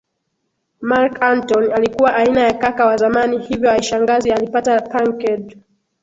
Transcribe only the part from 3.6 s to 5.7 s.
haishangazi alipata pranked